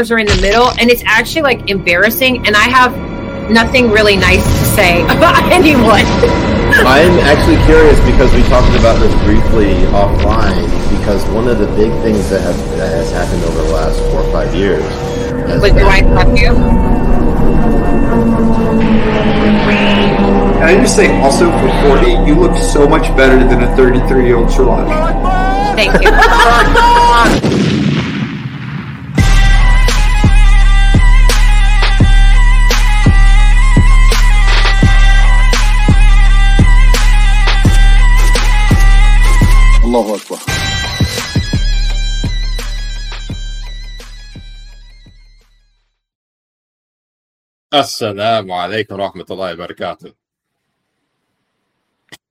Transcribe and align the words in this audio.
are 0.00 0.18
in 0.18 0.26
the 0.26 0.38
middle, 0.40 0.70
and 0.78 0.90
it's 0.90 1.02
actually 1.06 1.42
like 1.42 1.70
embarrassing. 1.70 2.46
And 2.46 2.54
I 2.56 2.68
have 2.68 2.92
nothing 3.50 3.90
really 3.90 4.16
nice 4.16 4.44
to 4.44 4.64
say 4.76 5.02
about 5.16 5.42
anyone. 5.52 6.04
I'm 6.84 7.18
actually 7.24 7.56
curious 7.64 7.98
because 8.04 8.32
we 8.34 8.42
talked 8.48 8.74
about 8.78 8.98
this 9.00 9.14
briefly 9.24 9.74
offline. 9.96 10.64
Because 10.98 11.24
one 11.30 11.48
of 11.48 11.58
the 11.58 11.66
big 11.68 11.90
things 12.02 12.28
that, 12.30 12.40
have, 12.42 12.56
that 12.76 12.90
has 12.90 13.10
happened 13.12 13.42
over 13.44 13.62
the 13.62 13.72
last 13.72 13.98
four 14.10 14.22
or 14.22 14.32
five 14.32 14.54
years. 14.54 14.82
has 15.48 15.62
With 15.62 15.74
been- 15.74 15.86
your 15.86 16.14
love 16.14 16.36
you. 16.36 16.52
Can 20.56 20.64
I 20.64 20.80
just 20.80 20.96
say 20.96 21.20
also 21.20 21.50
for 21.50 21.68
40, 21.96 22.10
you 22.28 22.34
look 22.34 22.56
so 22.56 22.88
much 22.88 23.14
better 23.16 23.38
than 23.46 23.62
a 23.62 23.76
33 23.76 24.26
year 24.26 24.36
old 24.36 24.50
Siraj. 24.50 24.88
Thank 25.76 26.02
you. 26.02 27.82
Allahu 39.96 40.12
Akbar. 40.14 40.38
Assalamu 47.72 48.52
alaikum 48.52 48.98
wa 48.98 49.10
rahmatullahi 49.10 49.58
wa 49.58 49.66
barakatuh. 49.66 50.14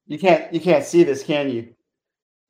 You 0.07 0.19
can't 0.19 0.53
you 0.53 0.59
can't 0.59 0.83
see 0.85 1.03
this, 1.03 1.23
can 1.23 1.49
you? 1.49 1.73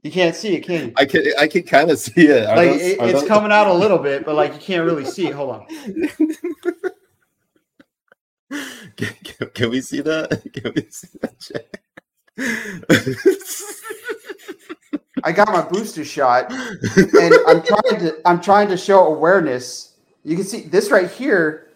You 0.04 0.12
can't 0.12 0.36
see 0.36 0.56
it, 0.56 0.62
can 0.66 0.88
you? 0.90 0.94
I 0.96 1.06
can 1.06 1.24
I 1.40 1.48
can 1.48 1.64
kind 1.64 1.90
of 1.90 1.98
see 1.98 2.28
it. 2.28 2.46
Are 2.46 2.56
Like 2.56 2.70
those- 2.72 2.82
it, 2.82 3.00
it's 3.02 3.20
those- 3.22 3.28
coming 3.28 3.52
out 3.52 3.68
a 3.68 3.74
little 3.74 3.98
bit, 3.98 4.26
but 4.26 4.36
like 4.36 4.54
you 4.54 4.60
can't 4.60 4.86
really 4.86 5.06
see 5.06 5.28
it. 5.28 5.34
Hold 5.36 5.50
on. 5.52 5.68
Can, 8.96 9.10
can- 9.24 9.50
can 9.50 9.70
we 9.72 9.82
see 9.82 10.00
that? 10.02 10.30
Can 10.54 10.72
we 10.76 10.86
see 10.90 11.08
that? 11.20 11.66
I 15.26 15.32
got 15.32 15.48
my 15.48 15.62
booster 15.64 16.06
shot, 16.06 16.52
and 16.52 17.34
I'm 17.48 17.64
trying 17.64 18.00
to 18.00 18.22
I'm 18.26 18.40
trying 18.40 18.68
to 18.70 18.78
show 18.78 19.08
awareness. 19.08 19.96
You 20.24 20.36
can 20.36 20.46
see 20.46 20.62
this 20.62 20.92
right 20.92 21.10
here. 21.10 21.72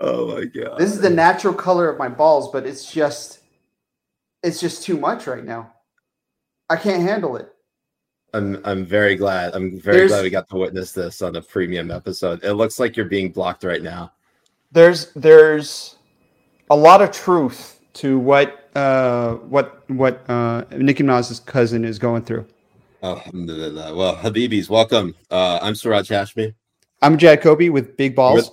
oh 0.00 0.34
my 0.34 0.44
god! 0.44 0.78
This 0.78 0.90
is 0.92 1.00
the 1.00 1.10
natural 1.10 1.54
color 1.54 1.88
of 1.88 1.98
my 1.98 2.08
balls, 2.08 2.50
but 2.50 2.66
it's 2.66 2.90
just 2.90 3.40
it's 4.42 4.60
just 4.60 4.82
too 4.82 4.98
much 4.98 5.26
right 5.26 5.44
now. 5.44 5.72
I 6.68 6.76
can't 6.76 7.02
handle 7.02 7.36
it. 7.36 7.52
I'm 8.34 8.60
I'm 8.64 8.84
very 8.84 9.14
glad. 9.16 9.54
I'm 9.54 9.80
very 9.80 9.98
There's- 9.98 10.10
glad 10.10 10.22
we 10.24 10.30
got 10.30 10.48
to 10.50 10.56
witness 10.56 10.92
this 10.92 11.22
on 11.22 11.36
a 11.36 11.42
premium 11.42 11.90
episode. 11.90 12.42
It 12.44 12.54
looks 12.54 12.78
like 12.78 12.96
you're 12.96 13.06
being 13.06 13.30
blocked 13.30 13.64
right 13.64 13.82
now. 13.82 14.12
There's 14.72 15.12
there's 15.14 15.96
a 16.70 16.76
lot 16.76 17.00
of 17.00 17.10
truth 17.12 17.80
to 17.94 18.18
what 18.18 18.67
uh 18.78 19.34
what 19.54 19.88
what 19.90 20.28
uh 20.30 20.64
Nicki 20.70 21.02
Minaj's 21.02 21.40
cousin 21.40 21.84
is 21.84 21.98
going 21.98 22.22
through. 22.22 22.46
Alhamdulillah. 23.02 23.94
Well, 23.94 24.16
Habibis, 24.16 24.68
welcome. 24.68 25.14
Uh, 25.30 25.58
I'm 25.62 25.74
Siraj 25.74 26.10
Hashmi. 26.10 26.54
I'm 27.00 27.16
Jacoby 27.16 27.70
with 27.70 27.96
big 27.96 28.16
balls. 28.16 28.50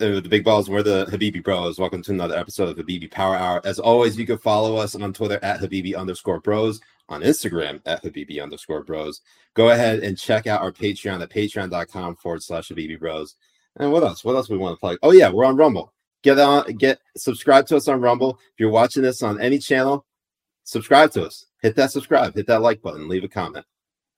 Uh, 0.00 0.20
the 0.20 0.22
big 0.22 0.44
balls. 0.44 0.70
We're 0.70 0.82
the 0.82 1.06
Habibi 1.06 1.44
Bros. 1.44 1.78
Welcome 1.78 2.02
to 2.04 2.10
another 2.10 2.36
episode 2.36 2.70
of 2.70 2.76
Habibi 2.76 3.10
Power 3.10 3.36
Hour. 3.36 3.60
As 3.64 3.78
always, 3.78 4.18
you 4.18 4.26
can 4.26 4.38
follow 4.38 4.76
us 4.76 4.94
on 4.94 5.12
Twitter 5.12 5.38
at 5.42 5.60
Habibi 5.60 5.94
underscore 5.94 6.40
Bros, 6.40 6.80
on 7.08 7.20
Instagram 7.22 7.82
at 7.84 8.02
Habibi 8.02 8.42
underscore 8.42 8.82
Bros. 8.82 9.20
Go 9.54 9.70
ahead 9.70 10.00
and 10.00 10.18
check 10.18 10.46
out 10.46 10.62
our 10.62 10.72
Patreon 10.72 11.22
at 11.22 11.30
patreon.com 11.30 12.16
forward 12.16 12.42
slash 12.42 12.70
Habibi 12.70 12.98
Bros. 12.98 13.36
And 13.76 13.92
what 13.92 14.02
else? 14.02 14.24
What 14.24 14.36
else 14.36 14.48
we 14.48 14.56
want 14.56 14.74
to 14.74 14.80
plug? 14.80 14.98
Oh 15.02 15.12
yeah, 15.12 15.28
we're 15.30 15.44
on 15.44 15.56
Rumble. 15.56 15.92
Get 16.22 16.38
on, 16.38 16.64
get 16.76 17.00
subscribe 17.16 17.66
to 17.66 17.76
us 17.76 17.88
on 17.88 18.00
Rumble. 18.00 18.38
If 18.52 18.60
you're 18.60 18.70
watching 18.70 19.02
this 19.02 19.22
on 19.22 19.40
any 19.40 19.58
channel, 19.58 20.06
subscribe 20.64 21.10
to 21.12 21.26
us. 21.26 21.46
Hit 21.62 21.76
that 21.76 21.90
subscribe. 21.90 22.34
Hit 22.34 22.46
that 22.46 22.62
like 22.62 22.82
button. 22.82 23.08
Leave 23.08 23.24
a 23.24 23.28
comment. 23.28 23.66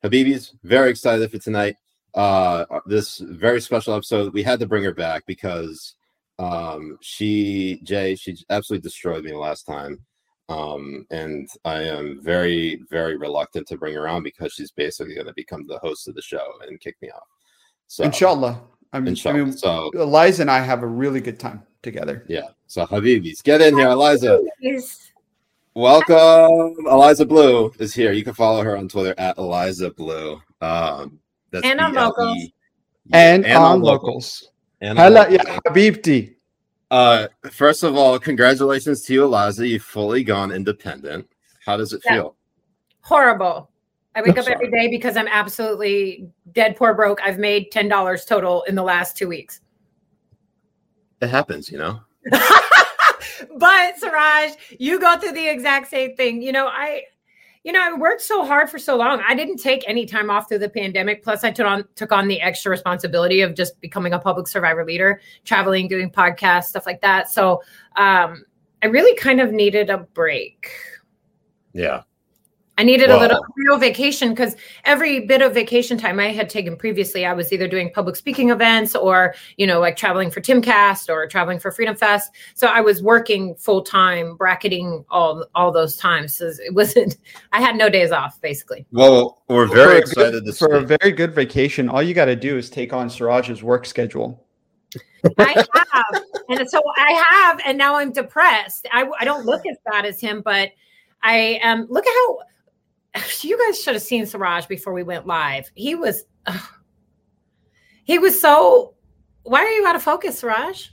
Habibis, 0.04 0.52
very 0.62 0.90
excited 0.90 1.30
for 1.30 1.38
tonight 1.38 1.76
uh 2.14 2.64
this 2.86 3.18
very 3.18 3.60
special 3.60 3.94
episode 3.94 4.32
we 4.32 4.42
had 4.42 4.60
to 4.60 4.66
bring 4.66 4.84
her 4.84 4.94
back 4.94 5.24
because 5.26 5.96
um 6.38 6.96
she 7.00 7.80
jay 7.82 8.14
she 8.14 8.36
absolutely 8.50 8.82
destroyed 8.82 9.24
me 9.24 9.32
last 9.32 9.64
time 9.64 10.00
um 10.48 11.04
and 11.10 11.48
i 11.64 11.82
am 11.82 12.20
very 12.22 12.80
very 12.88 13.16
reluctant 13.16 13.66
to 13.66 13.76
bring 13.76 13.94
her 13.94 14.06
on 14.06 14.22
because 14.22 14.52
she's 14.52 14.70
basically 14.70 15.14
going 15.14 15.26
to 15.26 15.34
become 15.34 15.66
the 15.66 15.78
host 15.78 16.06
of 16.06 16.14
the 16.14 16.22
show 16.22 16.52
and 16.68 16.80
kick 16.80 16.96
me 17.02 17.10
off 17.10 17.26
so 17.86 18.04
Inshallah. 18.04 18.62
I 18.94 19.00
mean, 19.00 19.16
I 19.26 19.32
mean 19.32 19.52
so 19.52 19.90
Eliza 19.94 20.42
and 20.42 20.50
I 20.50 20.60
have 20.60 20.82
a 20.82 20.86
really 20.86 21.20
good 21.20 21.38
time 21.40 21.62
together. 21.82 22.24
yeah 22.28 22.48
so 22.66 22.86
habibis 22.86 23.42
get 23.42 23.60
in 23.60 23.76
here 23.76 23.88
eliza 23.90 24.40
Yes. 24.60 25.10
welcome 25.74 26.74
eliza 26.86 27.26
Bleu 27.26 27.72
is 27.78 27.92
here 27.92 28.12
you 28.12 28.24
can 28.24 28.32
follow 28.34 28.62
her 28.62 28.76
on 28.76 28.88
twitter 28.88 29.14
at 29.18 29.36
eliza 29.38 29.90
Bleu 29.90 30.40
um 30.60 31.18
that's 31.50 31.66
And 31.66 31.80
on 31.80 31.92
B-L-E. 31.92 32.04
locals. 32.06 32.48
And, 33.12 33.44
Yeah, 33.44 33.58
on 33.62 33.80
locals. 33.82 34.48
And 34.80 34.98
on 34.98 35.12
Hala 35.12 35.28
locals. 35.30 35.46
ya 35.46 35.60
habibti. 35.66 36.34
Uh, 36.90 37.28
first 37.52 37.82
of 37.84 37.94
all, 37.96 38.18
congratulations 38.18 39.02
to 39.02 39.12
you, 39.14 39.22
Eliza. 39.24 39.64
You've 39.68 39.82
fully 39.84 40.24
gone 40.24 40.50
independent. 40.50 41.28
How 41.64 41.76
does 41.76 41.92
it 41.92 42.00
Yeah. 42.04 42.12
feel? 42.14 42.36
Horrible. 43.02 43.70
I 44.14 44.22
wake 44.22 44.38
I'm 44.38 44.44
up 44.44 44.48
every 44.48 44.70
day 44.70 44.88
because 44.88 45.16
I'm 45.16 45.28
absolutely 45.28 46.28
dead 46.52 46.76
poor 46.76 46.94
broke. 46.94 47.20
I've 47.22 47.38
made 47.38 47.70
ten 47.72 47.88
dollars 47.88 48.24
total 48.24 48.62
in 48.64 48.74
the 48.74 48.82
last 48.82 49.16
two 49.16 49.28
weeks. 49.28 49.60
It 51.20 51.28
happens, 51.28 51.70
you 51.70 51.78
know. 51.78 52.00
but 53.56 53.98
Siraj, 53.98 54.52
you 54.78 55.00
go 55.00 55.18
through 55.18 55.32
the 55.32 55.48
exact 55.48 55.88
same 55.88 56.14
thing. 56.16 56.42
You 56.42 56.52
know, 56.52 56.66
I, 56.66 57.02
you 57.64 57.72
know, 57.72 57.80
I 57.82 57.92
worked 57.94 58.20
so 58.20 58.44
hard 58.44 58.70
for 58.70 58.78
so 58.78 58.96
long. 58.96 59.22
I 59.26 59.34
didn't 59.34 59.56
take 59.56 59.84
any 59.88 60.06
time 60.06 60.30
off 60.30 60.48
through 60.48 60.58
the 60.58 60.68
pandemic. 60.68 61.22
Plus, 61.22 61.44
I 61.44 61.50
took 61.50 61.66
on 61.66 61.84
took 61.94 62.12
on 62.12 62.28
the 62.28 62.40
extra 62.40 62.70
responsibility 62.70 63.40
of 63.40 63.54
just 63.54 63.80
becoming 63.80 64.12
a 64.12 64.18
public 64.18 64.46
survivor 64.46 64.84
leader, 64.84 65.20
traveling, 65.44 65.88
doing 65.88 66.10
podcasts, 66.10 66.64
stuff 66.64 66.86
like 66.86 67.00
that. 67.00 67.30
So, 67.30 67.62
um, 67.96 68.44
I 68.82 68.86
really 68.86 69.16
kind 69.16 69.40
of 69.40 69.50
needed 69.50 69.88
a 69.88 69.98
break. 69.98 70.70
Yeah. 71.72 72.02
I 72.76 72.82
needed 72.82 73.08
Well- 73.08 73.18
a 73.18 73.22
little 73.22 73.46
real 73.56 73.78
vacation 73.78 74.30
because 74.30 74.56
every 74.84 75.20
bit 75.20 75.42
of 75.42 75.54
vacation 75.54 75.96
time 75.96 76.18
I 76.18 76.32
had 76.32 76.48
taken 76.50 76.76
previously, 76.76 77.24
I 77.24 77.32
was 77.32 77.52
either 77.52 77.68
doing 77.68 77.90
public 77.94 78.16
speaking 78.16 78.50
events 78.50 78.96
or, 78.96 79.34
you 79.56 79.66
know, 79.66 79.78
like 79.78 79.96
traveling 79.96 80.28
for 80.30 80.40
Timcast 80.40 81.08
or 81.08 81.26
traveling 81.28 81.60
for 81.60 81.70
Freedom 81.70 81.94
Fest. 81.94 82.32
So 82.54 82.66
I 82.66 82.80
was 82.80 83.00
working 83.00 83.54
full 83.54 83.82
time, 83.82 84.36
bracketing 84.36 85.04
all 85.08 85.46
all 85.54 85.70
those 85.70 85.96
times. 85.96 86.34
So 86.34 86.46
it 86.64 86.74
wasn't. 86.74 87.16
I 87.52 87.60
had 87.60 87.76
no 87.76 87.88
days 87.88 88.10
off, 88.10 88.40
basically. 88.40 88.84
Well, 88.90 89.42
we're 89.48 89.66
very 89.66 89.96
a 89.96 89.98
excited 89.98 90.44
good- 90.44 90.46
to 90.46 90.52
for 90.52 90.74
a 90.74 90.80
very 90.80 91.12
good 91.12 91.32
vacation. 91.32 91.88
All 91.88 92.02
you 92.02 92.12
got 92.12 92.24
to 92.24 92.36
do 92.36 92.58
is 92.58 92.70
take 92.70 92.92
on 92.92 93.08
Siraj's 93.08 93.62
work 93.62 93.86
schedule. 93.86 94.40
I 95.38 95.64
have, 95.92 96.22
and 96.48 96.68
so 96.68 96.80
I 96.96 97.24
have, 97.30 97.60
and 97.64 97.78
now 97.78 97.96
I'm 97.96 98.10
depressed. 98.12 98.86
I 98.92 99.08
I 99.20 99.24
don't 99.24 99.46
look 99.46 99.62
as 99.66 99.76
bad 99.90 100.04
as 100.04 100.20
him, 100.20 100.42
but 100.44 100.70
I 101.22 101.60
um 101.62 101.86
look 101.88 102.04
at 102.06 102.12
how. 102.12 102.38
You 103.42 103.58
guys 103.58 103.80
should 103.80 103.94
have 103.94 104.02
seen 104.02 104.26
Siraj 104.26 104.66
before 104.66 104.92
we 104.92 105.02
went 105.02 105.26
live. 105.26 105.70
He 105.74 105.94
was, 105.94 106.24
ugh. 106.46 106.60
he 108.04 108.18
was 108.18 108.40
so. 108.40 108.94
Why 109.42 109.60
are 109.60 109.68
you 109.68 109.86
out 109.86 109.94
of 109.96 110.02
focus, 110.02 110.38
Siraj? 110.38 110.88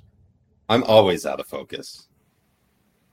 I'm 0.69 0.83
always 0.83 1.25
out 1.25 1.39
of 1.39 1.47
focus. 1.47 2.07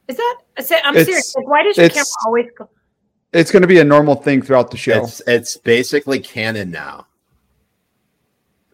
Is 0.08 0.16
that? 0.16 0.38
I 0.58 0.62
said, 0.62 0.80
I'm 0.84 0.94
It's- 0.96 1.06
serious. 1.06 1.34
Like, 1.36 1.46
why 1.46 1.62
does 1.62 1.76
your 1.76 1.88
camera 1.88 2.00
it's- 2.02 2.16
always 2.26 2.46
go? 2.56 2.68
It's 3.32 3.50
going 3.50 3.60
to 3.62 3.68
be 3.68 3.78
a 3.78 3.84
normal 3.84 4.14
thing 4.14 4.40
throughout 4.42 4.70
the 4.70 4.76
show. 4.78 5.02
It's 5.04 5.20
it's 5.26 5.56
basically 5.58 6.18
canon 6.18 6.70
now. 6.70 7.06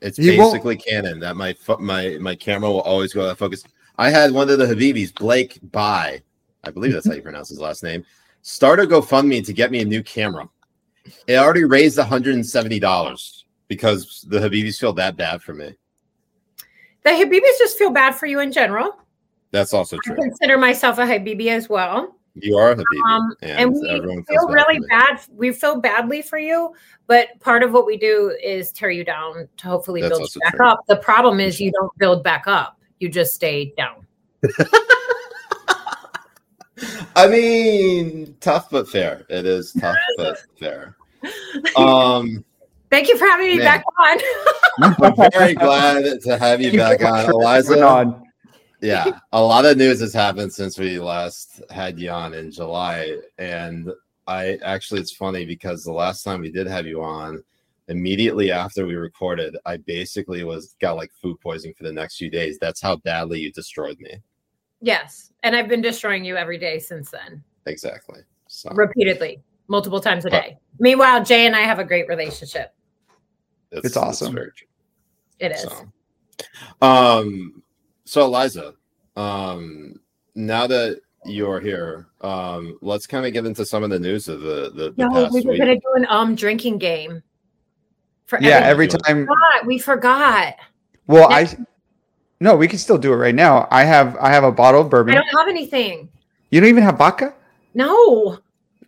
It's 0.01 0.17
He 0.17 0.39
won't- 0.39 0.53
basically 0.53 0.77
canon 0.77 1.19
that 1.21 1.37
my 1.37 1.55
my 1.81 2.17
my 2.21 2.35
camera 2.37 2.71
will 2.71 2.81
always 2.83 3.13
go 3.13 3.25
out 3.25 3.31
of 3.33 3.39
focus. 3.39 3.65
I 3.99 4.11
had 4.11 4.33
one 4.33 4.49
of 4.51 4.59
the 4.59 4.67
Habibis, 4.67 5.15
Blake 5.15 5.59
By, 5.73 6.23
I 6.63 6.71
believe 6.71 6.93
that's 6.93 7.07
how 7.07 7.15
you 7.15 7.23
pronounce 7.29 7.49
his 7.49 7.61
last 7.61 7.83
name, 7.83 8.05
start 8.45 8.79
a 8.79 8.83
GoFundMe 8.83 9.45
to 9.45 9.53
get 9.53 9.71
me 9.73 9.81
a 9.81 9.85
new 9.85 10.03
camera. 10.03 10.49
It 11.27 11.37
already 11.37 11.65
raised 11.65 11.99
$170 11.99 13.43
because 13.69 14.25
the 14.29 14.39
Habibis 14.39 14.79
feel 14.79 14.93
that 14.93 15.17
bad 15.17 15.43
for 15.43 15.55
me. 15.55 15.75
The 17.03 17.11
Habibis 17.11 17.59
just 17.59 17.77
feel 17.79 17.91
bad 17.91 18.15
for 18.15 18.27
you 18.27 18.41
in 18.41 18.53
general. 18.53 18.99
That's 19.51 19.73
also 19.75 19.97
I 19.97 20.01
true. 20.05 20.17
consider 20.17 20.59
myself 20.59 20.99
a 20.99 21.03
Habibi 21.03 21.49
as 21.49 21.69
well. 21.69 22.17
You 22.35 22.57
are 22.59 22.73
a 22.73 22.77
Habibi, 22.77 23.11
Um, 23.11 23.35
and, 23.43 23.61
and 23.61 24.07
we 24.07 24.23
feel 24.25 24.47
bad 24.49 24.55
really 24.55 24.81
bad. 24.89 25.21
We 25.31 25.53
feel 25.53 25.81
badly 25.81 26.21
for 26.21 26.39
you, 26.39 26.75
but 27.07 27.29
part 27.41 27.63
of 27.63 27.73
what 27.73 27.87
we 27.87 27.97
do 27.97 28.37
is 28.43 28.73
tear 28.73 28.91
you 28.91 29.05
down 29.05 29.49
to 29.57 29.67
hopefully 29.69 30.03
That's 30.03 30.19
build 30.19 30.35
you 30.35 30.41
back 30.41 30.57
true. 30.57 30.67
up. 30.67 30.81
The 30.89 30.97
problem 30.97 31.41
is 31.41 31.61
you 31.61 31.71
don't 31.73 31.97
build 31.99 32.25
back 32.25 32.47
up. 32.47 32.81
You 32.99 33.09
just 33.09 33.35
stay 33.35 33.73
down. 33.77 34.07
I 37.17 37.29
mean, 37.29 38.37
tough 38.41 38.71
but 38.71 38.89
fair. 38.89 39.25
It 39.29 39.47
is 39.47 39.73
tough 39.73 39.97
but 40.17 40.39
fair. 40.59 40.97
Um, 41.75 42.45
Thank 42.91 43.09
you 43.09 43.17
for 43.17 43.25
having 43.25 43.47
me 43.47 43.57
Man. 43.57 43.65
back 43.65 43.85
on. 43.99 44.19
I'm 44.83 45.31
very 45.33 45.55
glad 45.55 46.21
to 46.21 46.37
have 46.37 46.61
you 46.61 46.77
back 46.77 47.03
on, 47.03 47.31
Eliza. 47.31 47.83
On. 47.83 48.23
Yeah, 48.83 49.19
a 49.33 49.43
lot 49.43 49.65
of 49.65 49.79
news 49.79 50.01
has 50.01 50.13
happened 50.13 50.53
since 50.53 50.79
we 50.79 50.99
last 50.99 51.63
had 51.71 51.99
you 51.99 52.11
on 52.11 52.35
in 52.35 52.51
July, 52.51 53.17
and 53.39 53.91
I 54.27 54.59
actually 54.63 55.01
it's 55.01 55.17
funny 55.17 55.47
because 55.47 55.83
the 55.83 55.93
last 55.93 56.23
time 56.23 56.43
we 56.43 56.51
did 56.51 56.67
have 56.67 56.87
you 56.87 57.03
on, 57.03 57.43
immediately 57.89 58.51
after 58.51 58.87
we 58.87 58.95
recorded, 58.95 59.57
I 59.65 59.79
basically 59.79 60.45
was 60.45 60.77
got 60.81 60.97
like 60.97 61.11
food 61.21 61.41
poisoning 61.41 61.75
for 61.77 61.85
the 61.85 61.93
next 61.93 62.19
few 62.19 62.31
days. 62.31 62.59
That's 62.61 62.83
how 62.83 62.97
badly 62.97 63.41
you 63.41 63.53
destroyed 63.53 63.99
me. 63.99 64.21
Yes. 64.85 65.33
And 65.43 65.55
I've 65.57 65.69
been 65.69 65.81
destroying 65.83 66.25
you 66.25 66.37
every 66.37 66.59
day 66.59 66.79
since 66.79 67.11
then, 67.11 67.43
Exactly. 67.67 68.21
So 68.49 68.71
repeatedly, 68.73 69.43
multiple 69.69 70.01
times 70.01 70.25
a 70.25 70.31
day. 70.31 70.59
Meanwhile, 70.79 71.25
Jay 71.25 71.47
and 71.47 71.57
I 71.57 71.61
have 71.63 71.79
a 71.79 71.85
great 71.85 72.07
relationship. 72.09 72.73
It's 73.73 73.97
awesome. 73.97 74.35
very. 74.35 74.51
It 75.41 75.53
is. 75.53 75.63
So, 75.63 75.87
um, 76.81 77.63
so 78.05 78.25
Eliza, 78.25 78.75
um, 79.17 79.99
now 80.35 80.67
that 80.67 81.01
you're 81.27 81.59
here, 81.61 82.07
um, 82.21 82.79
let's 82.83 83.07
kind 83.07 83.27
of 83.27 83.33
get 83.33 83.45
into 83.47 83.65
some 83.67 83.83
of 83.83 83.91
the 83.91 83.99
news 83.99 84.29
of 84.29 84.41
the 84.43 84.71
the, 84.75 84.93
the 84.93 84.95
No, 84.97 85.11
past 85.11 85.35
we 85.35 85.41
were 85.43 85.53
week. 85.53 85.61
gonna 85.61 85.75
do 85.77 85.93
an 85.97 86.07
um 86.09 86.35
drinking 86.35 86.79
game. 86.79 87.23
For 88.27 88.39
Yeah, 88.41 88.59
every- 88.59 88.87
every 88.87 88.89
time. 88.89 89.27
forgot. 89.27 89.67
We 89.67 89.79
forgot. 89.79 90.55
Well, 91.07 91.31
I 91.31 91.55
no, 92.45 92.55
we 92.55 92.69
can 92.69 92.79
still 92.79 92.99
do 92.99 93.11
it 93.11 93.17
right 93.17 93.35
now. 93.35 93.67
I 93.71 93.85
have 93.85 94.19
I 94.19 94.31
have 94.31 94.45
a 94.45 94.53
bottle 94.53 94.83
of 94.83 94.91
bourbon. 94.91 95.15
I 95.15 95.17
don't 95.17 95.39
have 95.39 95.49
anything. 95.49 96.11
You 96.51 96.61
don't 96.61 96.69
even 96.69 96.83
have 96.83 96.99
vodka? 96.99 97.33
No. 97.73 98.39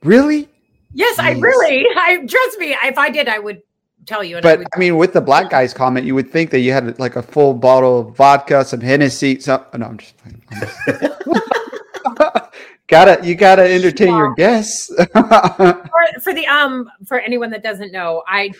Really? 0.03 0.51
Yes, 0.93 1.19
I 1.19 1.33
really. 1.33 1.87
I 1.97 2.19
trust 2.29 2.59
me. 2.59 2.77
If 2.85 2.99
I 2.99 3.09
did, 3.09 3.29
I 3.31 3.39
would 3.39 3.63
tell 4.05 4.23
you. 4.23 4.37
And 4.37 4.45
I 4.45 4.51
But 4.51 4.59
would, 4.59 4.69
I 4.75 4.79
mean, 4.79 4.99
with 4.99 5.15
the 5.15 5.23
black 5.23 5.49
guys 5.49 5.73
comment, 5.73 6.05
you 6.05 6.15
would 6.15 6.31
think 6.31 6.51
that 6.51 6.59
you 6.59 6.73
had 6.73 6.99
like 6.99 7.17
a 7.17 7.23
full 7.23 7.55
bottle 7.55 8.01
of 8.01 8.15
vodka, 8.15 8.63
some 8.63 8.83
Hennessy. 8.83 9.41
Some 9.41 9.65
no, 9.75 9.87
I'm 9.87 9.97
just. 9.97 10.19
playing. 10.19 10.43
I'm 10.51 10.61
just- 10.61 12.51
gotta 12.89 13.27
you 13.27 13.35
gotta 13.35 13.63
entertain 13.63 14.15
your 14.15 14.35
guests. 14.35 14.95
for, 15.13 15.87
for 16.21 16.35
the 16.35 16.47
um 16.47 16.91
for 17.07 17.21
anyone 17.21 17.49
that 17.49 17.63
doesn't 17.63 17.91
know, 17.91 18.23
I 18.29 18.53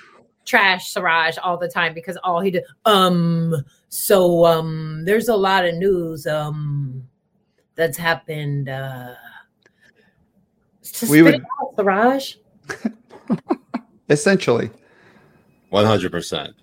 trash 0.47 0.91
Siraj 0.91 1.37
all 1.43 1.59
the 1.59 1.69
time 1.69 1.93
because 1.93 2.17
all 2.25 2.41
he 2.41 2.51
did 2.51 2.65
um 2.87 3.55
so 3.89 4.45
um 4.45 5.05
there's 5.05 5.29
a 5.29 5.37
lot 5.37 5.65
of 5.65 5.75
news 5.77 6.27
um 6.27 7.03
that's 7.75 7.97
happened 7.97 8.69
uh 8.69 9.15
We 10.83 10.89
spit 11.09 11.25
would- 11.25 11.35
it 11.35 11.43
out, 11.61 11.75
Siraj. 11.77 12.35
Essentially, 14.09 14.71
One 15.71 15.85
hundred 15.85 16.13
percent. 16.13 16.55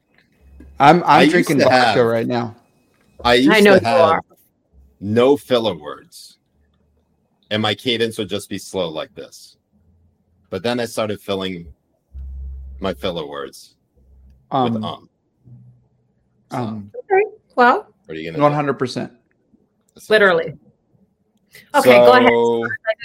I'm 0.79 1.03
I 1.03 1.17
I'm 1.17 1.21
used 1.23 1.31
drinking 1.33 1.57
to 1.59 1.63
vodka 1.65 1.99
have- 1.99 2.05
right 2.05 2.27
now. 2.27 2.55
I 3.23 3.35
used 3.35 3.51
I 3.51 3.59
know 3.59 3.79
to 3.79 3.85
have 3.85 4.19
no 4.99 5.35
filler 5.37 5.75
words, 5.77 6.37
and 7.51 7.61
my 7.61 7.75
cadence 7.75 8.17
would 8.17 8.29
just 8.29 8.49
be 8.49 8.57
slow 8.57 8.89
like 8.89 9.13
this. 9.13 9.57
But 10.49 10.63
then 10.63 10.79
I 10.79 10.85
started 10.85 11.19
filling 11.21 11.73
my 12.79 12.93
filler 12.93 13.25
words 13.27 13.75
with 14.51 14.75
Um, 14.75 15.09
um. 16.53 16.91
So, 16.93 16.99
um, 16.99 17.05
Okay. 17.11 17.23
Well, 17.55 17.87
what 18.05 18.17
are 18.17 18.19
you 18.19 18.31
gonna? 18.31 18.53
hundred 18.53 18.73
percent. 18.75 19.11
literally. 20.09 20.53
Okay, 21.75 21.97
go 21.97 22.13
ahead. 22.13 22.29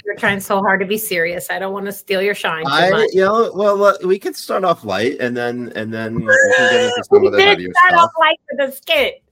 You're 0.05 0.15
trying 0.17 0.39
so 0.39 0.59
hard 0.59 0.79
to 0.79 0.85
be 0.85 0.97
serious. 0.97 1.51
I 1.51 1.59
don't 1.59 1.71
want 1.73 1.85
to 1.85 1.91
steal 1.91 2.21
your 2.21 2.33
shine. 2.33 2.65
Too 2.65 2.71
I, 2.71 2.89
much. 2.89 3.09
you 3.13 3.21
know, 3.21 3.51
well, 3.53 3.77
look, 3.77 4.01
we 4.01 4.17
could 4.17 4.35
start 4.35 4.63
off 4.63 4.83
light, 4.83 5.17
and 5.19 5.37
then 5.37 5.71
and 5.75 5.93
then 5.93 6.15
we 6.15 6.21
can 6.25 6.69
get 6.71 6.83
into 6.85 7.03
some 7.03 7.21
We 7.21 7.27
of 7.27 7.33
the 7.33 7.37
did 7.39 7.47
heavier 7.47 7.69
start 7.77 7.93
stuff. 7.93 8.05
off 8.05 8.11
like 8.19 8.39
with 8.51 8.69
the 8.71 8.75
skit. 8.75 9.23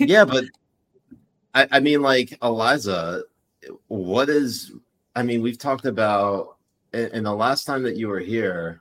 yeah, 0.00 0.24
but 0.24 0.44
I, 1.54 1.68
I 1.72 1.80
mean, 1.80 2.00
like 2.00 2.38
Eliza, 2.42 3.24
what 3.88 4.28
is? 4.30 4.72
I 5.14 5.22
mean, 5.22 5.42
we've 5.42 5.58
talked 5.58 5.84
about, 5.84 6.56
and, 6.94 7.10
and 7.12 7.26
the 7.26 7.34
last 7.34 7.64
time 7.64 7.82
that 7.82 7.96
you 7.96 8.08
were 8.08 8.20
here, 8.20 8.80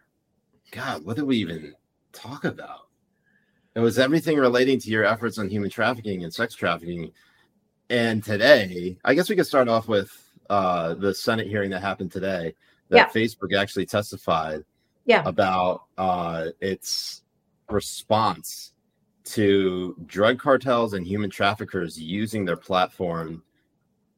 God, 0.72 1.04
what 1.04 1.16
did 1.18 1.26
we 1.26 1.38
even 1.38 1.74
talk 2.14 2.46
about? 2.46 2.88
It 3.80 3.82
was 3.82 3.98
everything 3.98 4.38
relating 4.38 4.78
to 4.78 4.90
your 4.90 5.06
efforts 5.06 5.38
on 5.38 5.48
human 5.48 5.70
trafficking 5.70 6.26
and 6.26 6.34
sex 6.34 6.54
trafficking. 6.54 7.14
And 7.90 8.22
today, 8.22 8.98
I 9.06 9.14
guess 9.14 9.30
we 9.30 9.38
could 9.38 9.48
start 9.48 9.70
off 9.70 9.88
with 9.88 10.12
uh, 10.50 10.96
the 10.96 11.14
Senate 11.14 11.48
hearing 11.48 11.70
that 11.70 11.82
happened 11.82 12.12
today. 12.12 12.54
That 12.90 12.98
Yeah. 12.98 13.08
Facebook 13.08 13.58
actually 13.58 13.86
testified 13.86 14.66
Yeah. 15.06 15.24
about 15.26 15.84
uh, 15.98 16.48
its 16.60 17.22
response 17.70 18.74
to 19.24 19.96
drug 20.08 20.40
cartels 20.40 20.94
and 20.94 21.08
human 21.08 21.30
traffickers 21.30 21.98
using 21.98 22.44
their 22.44 22.58
platform 22.58 23.44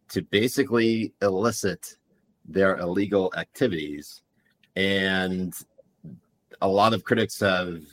to 0.10 0.24
basically 0.24 1.14
elicit 1.22 1.98
their 2.46 2.78
illegal 2.78 3.32
activities. 3.38 4.24
And 4.76 5.54
a 6.64 6.68
lot 6.68 6.96
of 6.96 7.04
critics 7.04 7.40
have, 7.42 7.84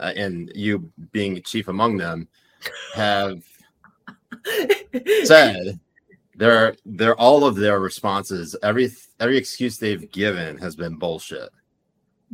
uh, 0.00 0.12
and 0.16 0.50
you 0.54 0.90
being 1.12 1.40
chief 1.42 1.68
among 1.68 1.96
them, 1.96 2.28
have 2.94 3.42
said 5.24 5.78
their 6.36 6.74
their 6.84 7.14
all 7.16 7.44
of 7.44 7.56
their 7.56 7.80
responses, 7.80 8.56
every 8.62 8.90
every 9.20 9.36
excuse 9.36 9.78
they've 9.78 10.10
given 10.10 10.58
has 10.58 10.76
been 10.76 10.96
bullshit. 10.96 11.50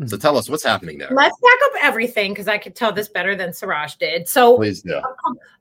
So 0.07 0.17
tell 0.17 0.39
us 0.39 0.49
what's 0.49 0.65
happening 0.65 0.97
there. 0.97 1.11
Let's 1.11 1.39
back 1.41 1.59
up 1.67 1.73
everything 1.83 2.33
because 2.33 2.49
I 2.49 2.57
could 2.57 2.75
tell 2.75 2.91
this 2.91 3.09
better 3.09 3.35
than 3.35 3.53
Siraj 3.53 3.97
did. 3.97 4.29
So 4.29 4.57
Please 4.57 4.81
do. 4.81 4.99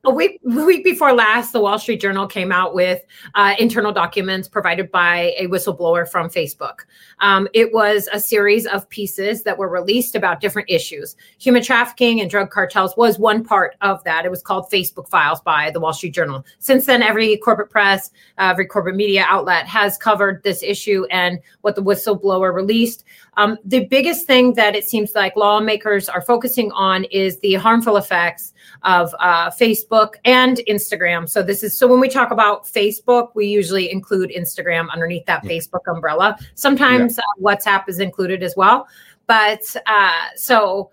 a 0.05 0.11
week 0.11 0.39
a 0.45 0.63
week 0.63 0.85
before 0.85 1.11
last, 1.11 1.51
the 1.51 1.59
Wall 1.59 1.77
Street 1.77 1.99
Journal 1.99 2.25
came 2.25 2.51
out 2.51 2.73
with 2.73 3.03
uh, 3.35 3.55
internal 3.59 3.91
documents 3.91 4.47
provided 4.47 4.91
by 4.91 5.33
a 5.37 5.47
whistleblower 5.47 6.07
from 6.07 6.29
Facebook. 6.29 6.81
Um, 7.19 7.49
it 7.53 7.73
was 7.73 8.07
a 8.13 8.19
series 8.19 8.65
of 8.65 8.87
pieces 8.87 9.43
that 9.43 9.57
were 9.57 9.67
released 9.67 10.15
about 10.15 10.39
different 10.39 10.69
issues. 10.69 11.17
Human 11.39 11.61
trafficking 11.61 12.21
and 12.21 12.29
drug 12.29 12.49
cartels 12.49 12.95
was 12.95 13.19
one 13.19 13.43
part 13.43 13.75
of 13.81 14.01
that. 14.05 14.25
It 14.25 14.31
was 14.31 14.41
called 14.41 14.71
Facebook 14.71 15.09
Files 15.09 15.41
by 15.41 15.69
the 15.71 15.81
Wall 15.81 15.93
Street 15.93 16.13
Journal. 16.13 16.45
Since 16.59 16.85
then, 16.85 17.03
every 17.03 17.35
corporate 17.37 17.71
press, 17.71 18.11
uh, 18.37 18.43
every 18.51 18.67
corporate 18.67 18.95
media 18.95 19.25
outlet 19.27 19.67
has 19.67 19.97
covered 19.97 20.41
this 20.43 20.63
issue 20.63 21.05
and 21.11 21.39
what 21.61 21.75
the 21.75 21.83
whistleblower 21.83 22.53
released. 22.53 23.03
Um, 23.39 23.57
the 23.63 23.85
biggest 23.85 24.27
thing 24.27 24.53
that 24.55 24.75
it 24.75 24.83
seems 24.83 25.15
like 25.15 25.33
lawmakers 25.37 26.09
are 26.09 26.21
focusing 26.21 26.73
on 26.73 27.05
is 27.05 27.39
the 27.39 27.53
harmful 27.53 27.95
effects 27.95 28.51
of 28.83 29.15
uh, 29.17 29.49
Facebook 29.49 30.15
and 30.25 30.57
Instagram. 30.67 31.29
So 31.29 31.41
this 31.41 31.63
is 31.63 31.77
so 31.77 31.87
when 31.87 32.01
we 32.01 32.09
talk 32.09 32.31
about 32.31 32.65
Facebook, 32.65 33.29
we 33.35 33.47
usually 33.47 33.89
include 33.89 34.29
Instagram 34.31 34.91
underneath 34.91 35.25
that 35.27 35.43
Facebook 35.43 35.87
umbrella. 35.87 36.37
Sometimes 36.55 37.17
uh, 37.17 37.21
WhatsApp 37.41 37.87
is 37.87 38.01
included 38.01 38.43
as 38.43 38.55
well, 38.57 38.87
but 39.25 39.63
uh, 39.87 40.25
so. 40.35 40.91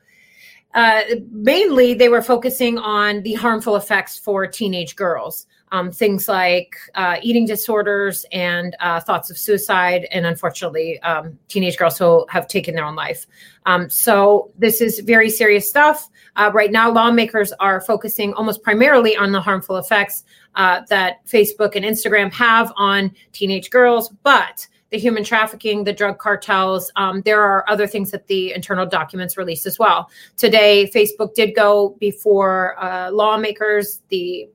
Uh, 0.74 1.00
mainly, 1.30 1.94
they 1.94 2.10
were 2.10 2.20
focusing 2.20 2.76
on 2.76 3.22
the 3.22 3.32
harmful 3.32 3.76
effects 3.76 4.18
for 4.18 4.46
teenage 4.46 4.94
girls, 4.94 5.46
um, 5.72 5.90
things 5.90 6.28
like 6.28 6.76
uh, 6.94 7.16
eating 7.22 7.46
disorders 7.46 8.24
and 8.32 8.76
uh, 8.80 9.00
thoughts 9.00 9.30
of 9.30 9.38
suicide, 9.38 10.06
and 10.12 10.26
unfortunately, 10.26 11.00
um, 11.00 11.38
teenage 11.48 11.76
girls 11.76 11.98
who 11.98 12.26
have 12.28 12.46
taken 12.46 12.74
their 12.74 12.84
own 12.84 12.94
life. 12.94 13.26
Um, 13.66 13.90
so, 13.90 14.50
this 14.58 14.80
is 14.80 15.00
very 15.00 15.30
serious 15.30 15.68
stuff. 15.68 16.08
Uh, 16.36 16.50
right 16.54 16.70
now, 16.70 16.90
lawmakers 16.90 17.52
are 17.60 17.80
focusing 17.80 18.32
almost 18.34 18.62
primarily 18.62 19.16
on 19.16 19.32
the 19.32 19.40
harmful 19.40 19.76
effects 19.76 20.24
uh, 20.54 20.82
that 20.88 21.26
Facebook 21.26 21.74
and 21.74 21.84
Instagram 21.84 22.32
have 22.32 22.72
on 22.76 23.12
teenage 23.32 23.70
girls, 23.70 24.10
but 24.22 24.66
the 24.90 24.98
human 24.98 25.24
trafficking, 25.24 25.84
the 25.84 25.92
drug 25.92 26.18
cartels, 26.18 26.92
um, 26.96 27.20
there 27.22 27.42
are 27.42 27.68
other 27.68 27.86
things 27.86 28.10
that 28.12 28.26
the 28.28 28.52
internal 28.52 28.86
documents 28.86 29.36
released 29.36 29.66
as 29.66 29.78
well. 29.78 30.08
Today, 30.36 30.88
Facebook 30.94 31.34
did 31.34 31.54
go 31.54 31.96
before 31.98 32.82
uh, 32.82 33.10
lawmakers, 33.10 34.02
the 34.08 34.48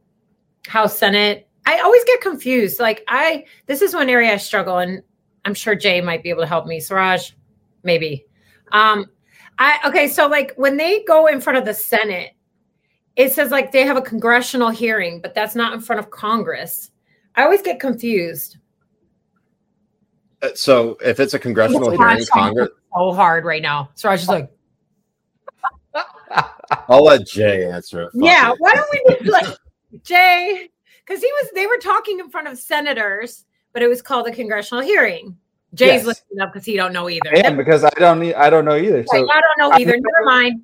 House, 0.67 0.97
Senate. 0.97 1.47
I 1.65 1.79
always 1.79 2.03
get 2.05 2.21
confused. 2.21 2.79
Like, 2.79 3.03
I, 3.07 3.45
this 3.67 3.81
is 3.81 3.93
one 3.93 4.09
area 4.09 4.33
I 4.33 4.37
struggle, 4.37 4.79
and 4.79 5.01
I'm 5.45 5.53
sure 5.53 5.75
Jay 5.75 6.01
might 6.01 6.23
be 6.23 6.29
able 6.29 6.41
to 6.41 6.47
help 6.47 6.65
me. 6.65 6.79
Siraj, 6.79 7.31
maybe. 7.83 8.25
Um, 8.71 9.05
I 9.59 9.79
okay, 9.85 10.07
so 10.07 10.27
like 10.27 10.53
when 10.55 10.77
they 10.77 11.03
go 11.03 11.27
in 11.27 11.39
front 11.41 11.57
of 11.57 11.65
the 11.65 11.73
Senate, 11.73 12.31
it 13.15 13.33
says 13.33 13.51
like 13.51 13.71
they 13.71 13.85
have 13.85 13.97
a 13.97 14.01
congressional 14.01 14.69
hearing, 14.69 15.21
but 15.21 15.35
that's 15.35 15.55
not 15.55 15.73
in 15.73 15.81
front 15.81 15.99
of 15.99 16.09
Congress. 16.09 16.91
I 17.35 17.43
always 17.43 17.61
get 17.61 17.79
confused. 17.79 18.57
Uh, 20.41 20.49
So 20.55 20.97
if 21.03 21.19
it's 21.19 21.33
a 21.33 21.39
congressional 21.39 21.91
It's 21.91 21.99
hearing. 21.99 22.25
Congress, 22.33 22.69
So 22.95 23.11
hard 23.13 23.45
right 23.45 23.61
now. 23.61 23.89
Siraj 23.95 24.21
is 24.23 24.29
like, 24.29 24.49
I'll 26.87 27.03
let 27.03 27.27
Jay 27.27 27.65
answer 27.69 28.03
it. 28.03 28.11
Fuck 28.13 28.23
yeah, 28.23 28.51
it. 28.51 28.55
why 28.59 28.73
don't 28.73 28.89
we 28.91 29.15
do 29.25 29.31
like 29.31 29.57
Jay? 30.03 30.69
Because 31.05 31.21
he 31.21 31.31
was 31.41 31.49
they 31.53 31.67
were 31.67 31.77
talking 31.77 32.19
in 32.19 32.29
front 32.29 32.47
of 32.47 32.57
senators, 32.57 33.45
but 33.73 33.81
it 33.81 33.87
was 33.87 34.01
called 34.01 34.27
a 34.27 34.31
congressional 34.31 34.83
hearing. 34.83 35.37
Jay's 35.73 35.87
Yes. 35.87 36.05
listening 36.05 36.39
up 36.41 36.51
because 36.53 36.65
he 36.65 36.75
don't 36.75 36.91
know 36.93 37.09
either. 37.09 37.29
I 37.33 37.39
am 37.47 37.55
because 37.57 37.83
I 37.83 37.89
don't 37.97 38.21
I 38.35 38.49
don't 38.49 38.65
know 38.65 38.75
either. 38.75 38.97
Right, 38.97 39.07
So 39.09 39.29
I 39.29 39.41
don't 39.41 39.57
know 39.57 39.71
I- 39.75 39.79
either. 39.79 39.91
Never 39.91 40.25
mind. 40.25 40.61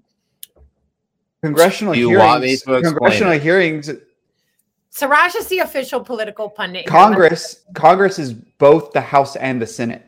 congressional 1.43 1.95
You 1.95 2.09
hearings, 2.09 2.25
want 2.27 2.43
me 2.43 2.57
to 2.57 2.81
congressional 2.81 3.33
it? 3.33 3.41
hearings, 3.41 3.91
Siraj 4.89 5.35
is 5.35 5.47
the 5.47 5.59
official 5.59 5.99
political 6.01 6.49
pundit. 6.49 6.87
Congress, 6.87 7.63
Congress 7.75 8.17
is 8.19 8.33
both 8.33 8.91
the 8.93 9.01
House 9.01 9.35
and 9.35 9.61
the 9.61 9.67
Senate. 9.67 10.03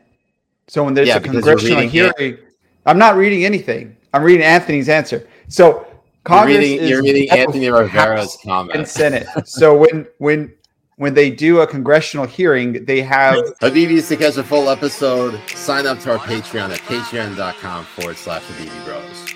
So 0.66 0.84
when 0.84 0.94
there's 0.94 1.08
Yeah, 1.08 1.16
a 1.18 1.20
congressional 1.20 1.78
reading 1.80 1.84
it. 1.84 2.16
hearing, 2.18 2.38
I'm 2.86 2.98
not 2.98 3.16
reading 3.16 3.44
anything. 3.44 3.96
I'm 4.12 4.22
reading 4.24 4.42
Anthony's 4.44 4.88
answer. 4.88 5.26
So 5.48 5.86
You're 6.30 6.46
reading, 6.46 6.88
you're 6.88 7.02
reading 7.02 7.30
Anthony 7.30 7.70
Rivera's 7.70 8.40
House 8.42 8.68
and. 8.72 8.86
Senate. 8.86 9.26
so 9.44 9.76
when 9.76 10.06
when 10.18 10.52
when 10.96 11.14
they 11.14 11.30
do 11.30 11.60
a 11.60 11.66
congressional 11.66 12.26
hearing, 12.26 12.84
they 12.84 13.02
have 13.02 13.36
Habibis 13.60 14.08
to 14.08 14.16
catch 14.16 14.36
a 14.36 14.44
full 14.44 14.68
episode. 14.68 15.40
Sign 15.48 15.86
up 15.86 15.98
to 16.00 16.12
our 16.12 16.18
Patreon 16.18 16.70
at 16.70 16.80
patreon.com 16.80 17.84
forward 17.84 18.16
slash 18.16 18.42
Habibi 18.42 18.84
Bros. 18.84 19.34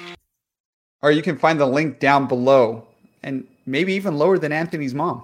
or 1.02 1.10
you 1.10 1.22
can 1.22 1.36
find 1.36 1.58
the 1.58 1.66
link 1.66 1.98
down 1.98 2.28
below 2.28 2.86
and 3.22 3.46
maybe 3.66 3.94
even 3.94 4.16
lower 4.16 4.38
than 4.38 4.52
Anthony's 4.52 4.94
mom. 4.94 5.22